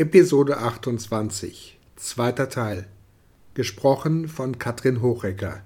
Episode 0.00 0.56
28, 0.56 1.78
zweiter 1.96 2.48
Teil. 2.48 2.86
Gesprochen 3.52 4.28
von 4.28 4.58
Katrin 4.58 5.02
Hochrecker. 5.02 5.60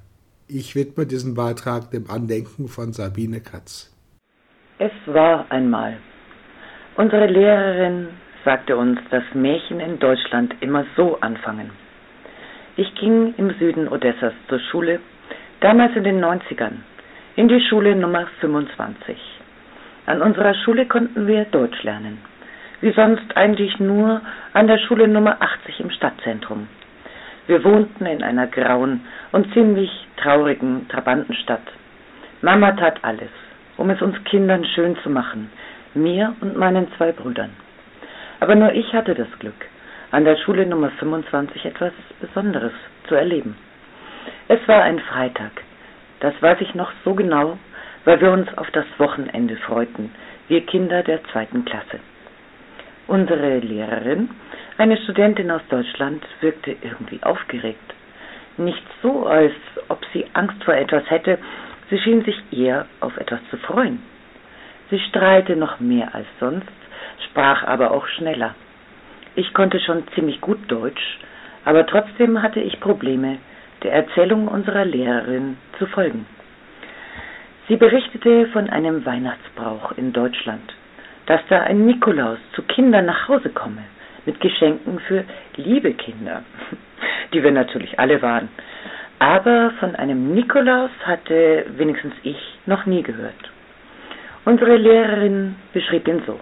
Ich 0.48 0.74
widme 0.74 1.06
diesen 1.06 1.34
Beitrag 1.36 1.92
dem 1.92 2.10
Andenken 2.10 2.66
von 2.66 2.92
Sabine 2.92 3.40
Katz. 3.40 3.94
Es 4.80 4.90
war 5.06 5.46
einmal. 5.52 5.98
Unsere 6.96 7.28
Lehrerin 7.28 8.08
sagte 8.44 8.76
uns, 8.76 8.98
dass 9.12 9.22
Märchen 9.34 9.78
in 9.78 10.00
Deutschland 10.00 10.52
immer 10.60 10.84
so 10.96 11.16
anfangen. 11.20 11.70
Ich 12.74 12.92
ging 12.96 13.34
im 13.36 13.54
Süden 13.60 13.86
Odessas 13.86 14.34
zur 14.48 14.58
Schule, 14.58 14.98
damals 15.60 15.94
in 15.94 16.02
den 16.02 16.18
90ern, 16.18 16.78
in 17.36 17.46
die 17.46 17.64
Schule 17.70 17.94
Nummer 17.94 18.26
25. 18.40 19.16
An 20.06 20.20
unserer 20.20 20.54
Schule 20.64 20.86
konnten 20.86 21.28
wir 21.28 21.44
Deutsch 21.44 21.84
lernen 21.84 22.18
wie 22.84 22.92
sonst 22.92 23.34
eigentlich 23.34 23.80
nur 23.80 24.20
an 24.52 24.66
der 24.66 24.76
Schule 24.76 25.08
Nummer 25.08 25.40
80 25.40 25.80
im 25.80 25.90
Stadtzentrum. 25.90 26.68
Wir 27.46 27.64
wohnten 27.64 28.04
in 28.04 28.22
einer 28.22 28.46
grauen 28.46 29.06
und 29.32 29.50
ziemlich 29.54 29.90
traurigen 30.18 30.86
Trabantenstadt. 30.90 31.62
Mama 32.42 32.72
tat 32.72 32.98
alles, 33.00 33.30
um 33.78 33.88
es 33.88 34.02
uns 34.02 34.22
Kindern 34.24 34.66
schön 34.66 34.98
zu 35.02 35.08
machen, 35.08 35.50
mir 35.94 36.36
und 36.42 36.58
meinen 36.58 36.92
zwei 36.98 37.12
Brüdern. 37.12 37.52
Aber 38.40 38.54
nur 38.54 38.74
ich 38.74 38.92
hatte 38.92 39.14
das 39.14 39.38
Glück, 39.38 39.64
an 40.10 40.26
der 40.26 40.36
Schule 40.36 40.66
Nummer 40.66 40.90
25 40.90 41.64
etwas 41.64 41.94
Besonderes 42.20 42.72
zu 43.08 43.14
erleben. 43.14 43.56
Es 44.48 44.60
war 44.68 44.82
ein 44.82 44.98
Freitag, 44.98 45.52
das 46.20 46.34
weiß 46.42 46.60
ich 46.60 46.74
noch 46.74 46.92
so 47.02 47.14
genau, 47.14 47.56
weil 48.04 48.20
wir 48.20 48.30
uns 48.30 48.46
auf 48.58 48.70
das 48.72 48.84
Wochenende 48.98 49.56
freuten, 49.56 50.10
wir 50.48 50.66
Kinder 50.66 51.02
der 51.02 51.24
zweiten 51.32 51.64
Klasse. 51.64 51.98
Unsere 53.06 53.58
Lehrerin, 53.58 54.30
eine 54.78 54.96
Studentin 54.96 55.50
aus 55.50 55.60
Deutschland, 55.68 56.24
wirkte 56.40 56.74
irgendwie 56.82 57.22
aufgeregt. 57.22 57.94
Nicht 58.56 58.82
so, 59.02 59.26
als 59.26 59.52
ob 59.88 60.00
sie 60.12 60.24
Angst 60.32 60.62
vor 60.64 60.74
etwas 60.74 61.08
hätte, 61.10 61.38
sie 61.90 61.98
schien 61.98 62.24
sich 62.24 62.40
eher 62.50 62.86
auf 63.00 63.16
etwas 63.18 63.40
zu 63.50 63.58
freuen. 63.58 64.00
Sie 64.90 64.98
strahlte 65.00 65.54
noch 65.56 65.80
mehr 65.80 66.14
als 66.14 66.26
sonst, 66.40 66.66
sprach 67.28 67.62
aber 67.64 67.90
auch 67.90 68.06
schneller. 68.06 68.54
Ich 69.34 69.52
konnte 69.52 69.80
schon 69.80 70.06
ziemlich 70.14 70.40
gut 70.40 70.60
Deutsch, 70.68 71.18
aber 71.64 71.86
trotzdem 71.86 72.42
hatte 72.42 72.60
ich 72.60 72.80
Probleme, 72.80 73.38
der 73.82 73.92
Erzählung 73.92 74.48
unserer 74.48 74.84
Lehrerin 74.84 75.58
zu 75.78 75.86
folgen. 75.86 76.26
Sie 77.68 77.76
berichtete 77.76 78.46
von 78.48 78.70
einem 78.70 79.04
Weihnachtsbrauch 79.04 79.92
in 79.92 80.12
Deutschland 80.12 80.72
dass 81.26 81.40
da 81.48 81.60
ein 81.62 81.86
Nikolaus 81.86 82.38
zu 82.54 82.62
Kindern 82.62 83.06
nach 83.06 83.28
Hause 83.28 83.50
komme, 83.50 83.82
mit 84.26 84.40
Geschenken 84.40 84.98
für 85.00 85.24
liebe 85.56 85.92
Kinder, 85.94 86.42
die 87.32 87.42
wir 87.42 87.52
natürlich 87.52 87.98
alle 87.98 88.20
waren. 88.22 88.48
Aber 89.18 89.70
von 89.80 89.94
einem 89.94 90.34
Nikolaus 90.34 90.90
hatte 91.04 91.66
wenigstens 91.76 92.14
ich 92.22 92.58
noch 92.66 92.84
nie 92.86 93.02
gehört. 93.02 93.50
Unsere 94.44 94.76
Lehrerin 94.76 95.56
beschrieb 95.72 96.06
ihn 96.08 96.22
so. 96.26 96.38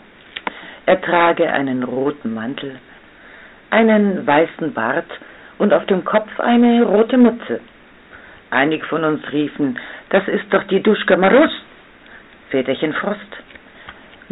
Er 0.86 1.00
trage 1.00 1.52
einen 1.52 1.84
roten 1.84 2.34
Mantel, 2.34 2.76
einen 3.70 4.26
weißen 4.26 4.72
Bart 4.72 5.06
und 5.58 5.72
auf 5.72 5.86
dem 5.86 6.04
Kopf 6.04 6.40
eine 6.40 6.82
rote 6.82 7.16
Mütze. 7.16 7.60
Einige 8.50 8.84
von 8.86 9.04
uns 9.04 9.22
riefen, 9.32 9.78
das 10.10 10.26
ist 10.26 10.52
doch 10.52 10.64
die 10.64 10.82
Duschka 10.82 11.16
Marus, 11.16 11.52
Väterchen 12.50 12.92
Frost 12.94 13.42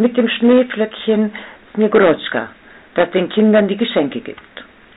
mit 0.00 0.16
dem 0.16 0.28
Schneeflöckchen 0.28 1.31
Snegurochka, 1.75 2.49
das 2.94 3.11
den 3.11 3.28
Kindern 3.28 3.69
die 3.69 3.77
Geschenke 3.77 4.21
gibt. 4.21 4.41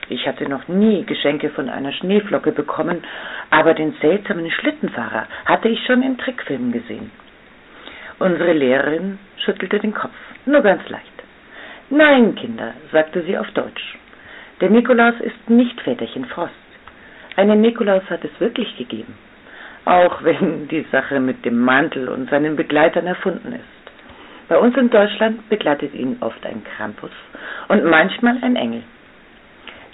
Ich 0.08 0.26
hatte 0.26 0.48
noch 0.48 0.66
nie 0.66 1.04
Geschenke 1.04 1.50
von 1.50 1.68
einer 1.68 1.92
Schneeflocke 1.92 2.52
bekommen, 2.52 3.04
aber 3.50 3.74
den 3.74 3.94
seltsamen 4.00 4.50
Schlittenfahrer 4.50 5.26
hatte 5.44 5.68
ich 5.68 5.84
schon 5.84 6.02
in 6.02 6.16
Trickfilmen 6.16 6.72
gesehen. 6.72 7.10
Unsere 8.18 8.54
Lehrerin 8.54 9.18
schüttelte 9.44 9.78
den 9.78 9.92
Kopf, 9.92 10.14
nur 10.46 10.62
ganz 10.62 10.88
leicht. 10.88 11.04
Nein, 11.90 12.34
Kinder, 12.34 12.72
sagte 12.90 13.22
sie 13.22 13.36
auf 13.36 13.50
Deutsch. 13.50 13.98
Der 14.62 14.70
Nikolaus 14.70 15.20
ist 15.20 15.50
nicht 15.50 15.78
Väterchen 15.82 16.24
Frost. 16.24 16.52
Einen 17.36 17.60
Nikolaus 17.60 18.04
hat 18.08 18.24
es 18.24 18.40
wirklich 18.40 18.74
gegeben, 18.78 19.14
auch 19.84 20.24
wenn 20.24 20.66
die 20.68 20.86
Sache 20.90 21.20
mit 21.20 21.44
dem 21.44 21.58
Mantel 21.60 22.08
und 22.08 22.30
seinen 22.30 22.56
Begleitern 22.56 23.06
erfunden 23.06 23.52
ist. 23.52 23.83
Bei 24.48 24.58
uns 24.58 24.76
in 24.76 24.90
Deutschland 24.90 25.48
begleitet 25.48 25.94
ihn 25.94 26.16
oft 26.20 26.44
ein 26.44 26.62
Krampus 26.64 27.10
und 27.68 27.84
manchmal 27.84 28.36
ein 28.42 28.56
Engel. 28.56 28.82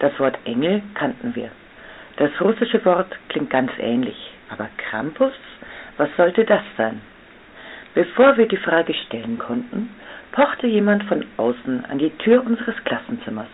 Das 0.01 0.19
Wort 0.19 0.39
Engel 0.45 0.83
kannten 0.95 1.35
wir. 1.37 1.51
Das 2.17 2.31
russische 2.41 2.85
Wort 2.85 3.17
klingt 3.29 3.51
ganz 3.51 3.71
ähnlich, 3.79 4.17
aber 4.51 4.69
Krampus, 4.77 5.33
was 5.97 6.09
sollte 6.17 6.45
das 6.45 6.63
sein? 6.77 7.01
Bevor 7.95 8.37
wir 8.37 8.49
die 8.49 8.57
Frage 8.57 8.95
stellen 8.95 9.39
konnten, 9.39 9.91
pochte 10.33 10.67
jemand 10.67 11.05
von 11.05 11.25
außen 11.37 11.85
an 11.87 11.99
die 11.99 12.11
Tür 12.19 12.45
unseres 12.45 12.77
Klassenzimmers. 12.85 13.49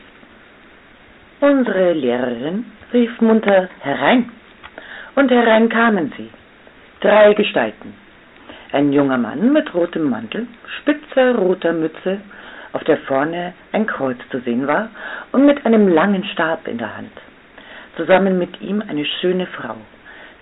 Unsere 1.41 1.93
Lehrerin 1.93 2.65
rief 2.93 3.21
munter 3.21 3.69
herein, 3.81 4.31
und 5.15 5.31
herein 5.31 5.69
kamen 5.69 6.13
sie. 6.17 6.31
Drei 7.01 7.35
Gestalten, 7.35 7.95
ein 8.73 8.93
junger 8.93 9.19
Mann 9.19 9.53
mit 9.53 9.73
rotem 9.75 10.11
Mantel, 10.11 10.47
spitzer 10.79 11.35
roter 11.37 11.73
Mütze, 11.73 12.21
auf 12.73 12.85
der 12.85 12.99
vorne 12.99 13.55
ein 13.73 13.87
Kreuz 13.87 14.19
zu 14.31 14.41
sehen 14.41 14.67
war, 14.67 14.91
und 15.33 15.47
mit 15.47 15.65
einem 15.65 15.89
langen 15.89 16.25
Stab 16.25 16.67
in 16.69 16.79
der 16.79 16.97
Hand. 16.97 17.13
Zusammen 17.97 18.39
mit 18.39 18.61
ihm 18.61 18.83
eine 18.87 19.05
schöne 19.05 19.47
Frau, 19.47 19.77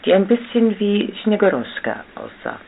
die 0.04 0.12
ein 0.12 0.26
bisschen 0.26 0.78
wie 0.80 1.14
Schnegoroska 1.22 2.04
aussah. 2.16 2.58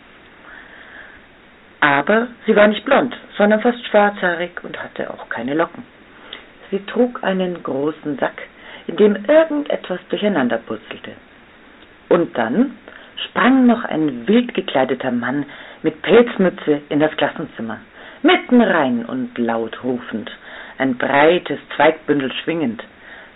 Aber 1.81 2.29
sie 2.47 2.57
war 2.57 2.69
nicht 2.69 2.85
blond, 2.85 3.17
sondern 3.37 3.61
fast 3.61 3.85
schwarzhaarig 3.87 4.63
und 4.63 4.83
hatte 4.83 5.11
auch 5.11 5.29
keine 5.29 5.55
Locken. 5.55 5.85
Sie 6.71 6.85
trug 6.87 7.23
einen 7.23 7.63
großen 7.63 8.19
Sack, 8.19 8.43
in 8.87 8.97
dem 8.97 9.25
irgendetwas 9.27 10.01
durcheinander 10.09 10.59
purzelte. 10.59 11.13
Und 12.09 12.37
dann 12.37 12.77
sprang 13.25 13.67
noch 13.67 13.85
ein 13.85 14.27
wild 14.27 14.55
gekleideter 14.55 15.11
Mann 15.11 15.47
mit 15.83 16.03
Pelzmütze 16.03 16.83
in 16.89 17.01
das 17.01 17.17
Klassenzimmer, 17.17 17.79
mitten 18.23 18.61
rein 18.61 19.05
und 19.05 19.37
laut 19.39 19.83
rufend, 19.85 20.31
ein 20.79 20.97
breites 20.97 21.59
Zweigbündel 21.77 22.33
schwingend. 22.33 22.83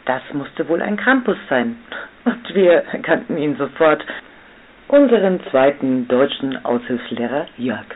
Das 0.06 0.22
musste 0.32 0.68
wohl 0.68 0.82
ein 0.82 0.96
Krampus 0.96 1.36
sein, 1.48 1.76
und 2.24 2.54
wir 2.54 2.82
kannten 3.02 3.36
ihn 3.38 3.56
sofort, 3.56 4.04
unseren 4.88 5.40
zweiten 5.50 6.08
deutschen 6.08 6.64
Aushilfslehrer 6.64 7.46
Jörg. 7.56 7.86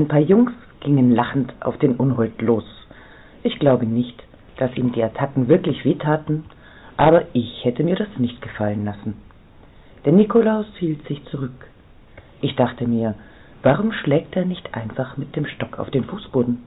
Ein 0.00 0.08
paar 0.08 0.20
Jungs 0.20 0.52
gingen 0.80 1.10
lachend 1.14 1.52
auf 1.60 1.76
den 1.76 1.96
Unhold 1.96 2.40
los. 2.40 2.64
Ich 3.42 3.58
glaube 3.58 3.84
nicht, 3.84 4.24
dass 4.56 4.74
ihm 4.74 4.92
die 4.92 5.02
Attacken 5.02 5.46
wirklich 5.48 5.84
wehtaten, 5.84 6.44
aber 6.96 7.24
ich 7.34 7.66
hätte 7.66 7.84
mir 7.84 7.96
das 7.96 8.08
nicht 8.16 8.40
gefallen 8.40 8.86
lassen. 8.86 9.18
Der 10.06 10.14
Nikolaus 10.14 10.64
hielt 10.78 11.06
sich 11.06 11.22
zurück. 11.26 11.66
Ich 12.40 12.56
dachte 12.56 12.86
mir, 12.86 13.14
warum 13.62 13.92
schlägt 13.92 14.34
er 14.36 14.46
nicht 14.46 14.74
einfach 14.74 15.18
mit 15.18 15.36
dem 15.36 15.44
Stock 15.44 15.78
auf 15.78 15.90
den 15.90 16.04
Fußboden? 16.04 16.62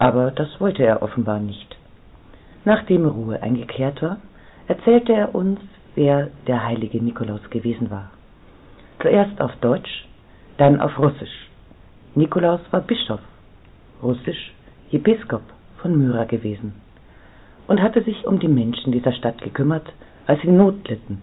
Aber 0.00 0.32
das 0.32 0.48
wollte 0.60 0.82
er 0.82 1.00
offenbar 1.00 1.38
nicht. 1.38 1.76
Nachdem 2.64 3.06
Ruhe 3.06 3.40
eingekehrt 3.40 4.02
war, 4.02 4.16
erzählte 4.66 5.12
er 5.12 5.32
uns, 5.32 5.60
wer 5.94 6.28
der 6.48 6.64
heilige 6.64 7.00
Nikolaus 7.00 7.48
gewesen 7.50 7.92
war. 7.92 8.10
Zuerst 9.00 9.40
auf 9.40 9.52
Deutsch, 9.60 10.08
dann 10.56 10.80
auf 10.80 10.98
Russisch. 10.98 11.53
Nikolaus 12.16 12.60
war 12.70 12.80
Bischof, 12.80 13.20
Russisch 14.00 14.52
Episkop 14.92 15.42
von 15.78 15.98
Myra 15.98 16.24
gewesen 16.24 16.74
und 17.66 17.82
hatte 17.82 18.04
sich 18.04 18.24
um 18.24 18.38
die 18.38 18.46
Menschen 18.46 18.92
dieser 18.92 19.12
Stadt 19.12 19.42
gekümmert, 19.42 19.92
als 20.28 20.40
sie 20.42 20.52
Not 20.52 20.88
litten. 20.88 21.22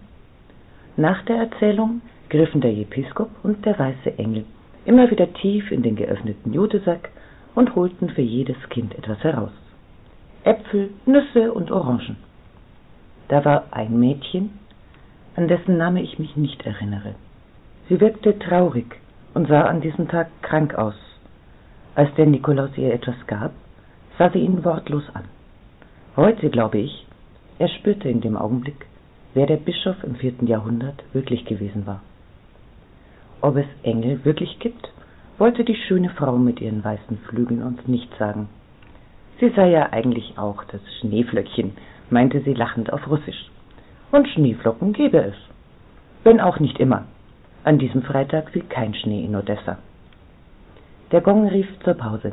Nach 0.98 1.24
der 1.24 1.36
Erzählung 1.36 2.02
griffen 2.28 2.60
der 2.60 2.76
Episkop 2.76 3.30
und 3.42 3.64
der 3.64 3.78
weiße 3.78 4.18
Engel 4.18 4.44
immer 4.84 5.10
wieder 5.10 5.32
tief 5.32 5.70
in 5.70 5.82
den 5.82 5.96
geöffneten 5.96 6.52
Jutesack 6.52 7.08
und 7.54 7.74
holten 7.74 8.10
für 8.10 8.20
jedes 8.20 8.56
Kind 8.68 8.94
etwas 8.98 9.24
heraus. 9.24 9.52
Äpfel, 10.44 10.90
Nüsse 11.06 11.52
und 11.52 11.70
Orangen. 11.70 12.16
Da 13.28 13.44
war 13.46 13.64
ein 13.70 13.98
Mädchen, 13.98 14.58
an 15.36 15.48
dessen 15.48 15.78
Name 15.78 16.02
ich 16.02 16.18
mich 16.18 16.36
nicht 16.36 16.66
erinnere. 16.66 17.14
Sie 17.88 17.98
wirkte 17.98 18.38
traurig 18.38 19.00
und 19.34 19.48
sah 19.48 19.62
an 19.62 19.80
diesem 19.80 20.08
Tag 20.08 20.28
krank 20.42 20.74
aus. 20.74 20.94
Als 21.94 22.14
der 22.14 22.26
Nikolaus 22.26 22.76
ihr 22.76 22.92
etwas 22.92 23.26
gab, 23.26 23.52
sah 24.18 24.30
sie 24.30 24.40
ihn 24.40 24.64
wortlos 24.64 25.04
an. 25.14 25.24
Heute 26.16 26.50
glaube 26.50 26.78
ich, 26.78 27.06
er 27.58 27.68
spürte 27.68 28.08
in 28.08 28.20
dem 28.20 28.36
Augenblick, 28.36 28.86
wer 29.34 29.46
der 29.46 29.56
Bischof 29.56 30.02
im 30.04 30.16
vierten 30.16 30.46
Jahrhundert 30.46 31.02
wirklich 31.12 31.44
gewesen 31.44 31.86
war. 31.86 32.00
Ob 33.40 33.56
es 33.56 33.66
Engel 33.82 34.24
wirklich 34.24 34.58
gibt, 34.58 34.92
wollte 35.38 35.64
die 35.64 35.74
schöne 35.74 36.10
Frau 36.10 36.36
mit 36.36 36.60
ihren 36.60 36.84
weißen 36.84 37.18
Flügeln 37.28 37.62
uns 37.62 37.86
nicht 37.88 38.14
sagen. 38.18 38.48
Sie 39.40 39.50
sei 39.50 39.70
ja 39.70 39.92
eigentlich 39.92 40.38
auch 40.38 40.62
das 40.64 40.80
Schneeflöckchen, 41.00 41.72
meinte 42.10 42.40
sie 42.42 42.54
lachend 42.54 42.92
auf 42.92 43.08
Russisch. 43.08 43.50
Und 44.12 44.28
Schneeflocken 44.28 44.92
gebe 44.92 45.18
es. 45.18 45.34
Wenn 46.22 46.40
auch 46.40 46.60
nicht 46.60 46.78
immer. 46.78 47.06
An 47.64 47.78
diesem 47.78 48.02
Freitag 48.02 48.50
fiel 48.50 48.64
kein 48.68 48.92
Schnee 48.94 49.24
in 49.24 49.36
Odessa. 49.36 49.78
Der 51.12 51.20
Gong 51.20 51.46
rief 51.46 51.68
zur 51.84 51.94
Pause. 51.94 52.32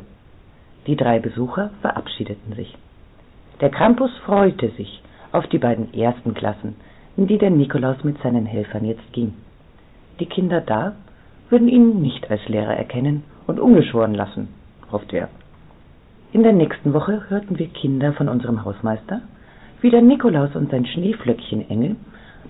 Die 0.86 0.96
drei 0.96 1.20
Besucher 1.20 1.70
verabschiedeten 1.82 2.54
sich. 2.54 2.76
Der 3.60 3.70
Krampus 3.70 4.10
freute 4.24 4.70
sich 4.70 5.02
auf 5.30 5.46
die 5.46 5.58
beiden 5.58 5.94
ersten 5.94 6.34
Klassen, 6.34 6.74
in 7.16 7.28
die 7.28 7.38
der 7.38 7.50
Nikolaus 7.50 8.02
mit 8.02 8.20
seinen 8.22 8.46
Helfern 8.46 8.84
jetzt 8.84 9.12
ging. 9.12 9.34
Die 10.18 10.26
Kinder 10.26 10.60
da 10.60 10.94
würden 11.48 11.68
ihn 11.68 12.00
nicht 12.00 12.28
als 12.28 12.48
Lehrer 12.48 12.76
erkennen 12.76 13.22
und 13.46 13.60
ungeschoren 13.60 14.14
lassen, 14.14 14.48
hoffte 14.90 15.16
er. 15.16 15.28
In 16.32 16.42
der 16.42 16.52
nächsten 16.52 16.92
Woche 16.92 17.28
hörten 17.28 17.58
wir 17.58 17.68
Kinder 17.68 18.12
von 18.14 18.28
unserem 18.28 18.64
Hausmeister, 18.64 19.20
wie 19.80 19.90
der 19.90 20.02
Nikolaus 20.02 20.56
und 20.56 20.70
sein 20.70 20.86
Schneeflöckchenengel 20.86 21.96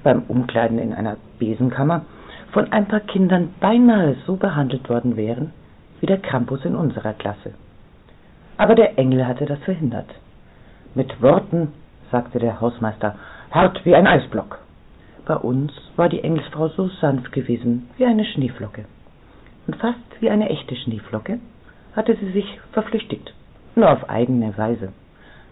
beim 0.03 0.23
Umkleiden 0.29 0.79
in 0.79 0.95
einer 0.95 1.17
Besenkammer 1.39 2.07
von 2.53 2.73
ein 2.73 2.87
paar 2.87 3.01
Kindern 3.01 3.55
beinahe 3.61 4.17
so 4.27 4.37
behandelt 4.37 4.89
worden 4.89 5.17
wären 5.17 5.53
wie 6.01 6.07
der 6.07 6.19
Krampus 6.19 6.65
in 6.65 6.75
unserer 6.75 7.13
Klasse. 7.13 7.53
Aber 8.57 8.75
der 8.75 8.99
Engel 8.99 9.27
hatte 9.27 9.47
das 9.47 9.59
verhindert. 9.61 10.09
Mit 10.95 11.23
Worten, 11.23 11.73
sagte 12.11 12.39
der 12.39 12.61
Hausmeister, 12.61 13.15
hart 13.51 13.85
wie 13.85 13.95
ein 13.95 14.07
Eisblock. 14.07 14.59
Bei 15.27 15.37
uns 15.37 15.73
war 15.97 16.09
die 16.09 16.25
Engelsfrau 16.25 16.69
so 16.69 16.89
sanft 16.89 17.33
gewesen 17.33 17.89
wie 17.97 18.05
eine 18.05 18.25
Schneeflocke. 18.25 18.85
Und 19.67 19.77
fast 19.77 19.99
wie 20.21 20.31
eine 20.31 20.49
echte 20.49 20.75
Schneeflocke 20.75 21.39
hatte 21.95 22.17
sie 22.17 22.33
sich 22.33 22.61
verflüchtigt, 22.73 23.33
nur 23.77 23.91
auf 23.91 24.09
eigene 24.09 24.57
Weise. 24.57 24.93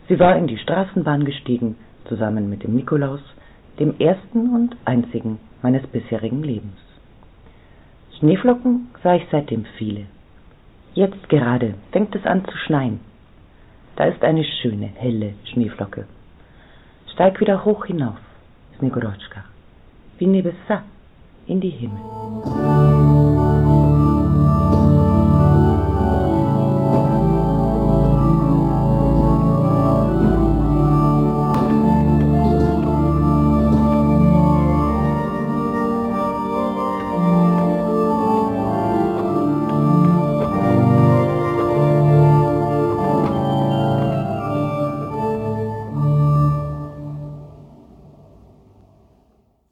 Sie 0.09 0.19
war 0.19 0.37
in 0.37 0.47
die 0.47 0.59
Straßenbahn 0.59 1.25
gestiegen, 1.25 1.77
zusammen 2.09 2.49
mit 2.49 2.65
dem 2.65 2.75
Nikolaus, 2.75 3.21
dem 3.79 3.99
ersten 4.01 4.55
und 4.55 4.77
einzigen 4.85 5.39
meines 5.63 5.87
bisherigen 5.87 6.43
Lebens. 6.43 6.88
Schneeflocken 8.19 8.89
sah 9.03 9.15
ich 9.15 9.27
seitdem 9.31 9.65
viele. 9.77 10.07
Jetzt 10.95 11.29
gerade 11.29 11.75
fängt 11.93 12.15
es 12.17 12.27
an 12.27 12.45
zu 12.45 12.57
schneien. 12.59 12.99
Da 13.95 14.07
ist 14.07 14.23
eine 14.25 14.45
schöne, 14.45 14.91
helle 14.97 15.35
Schneeflocke. 15.45 16.07
Steig 17.13 17.41
wieder 17.41 17.65
hoch 17.65 17.85
hinauf, 17.87 18.19
Snegorotschka, 18.79 19.45
wie 20.19 20.27
Nebessa, 20.27 20.83
in 21.47 21.61
die 21.61 21.71
Himmel. 21.71 22.98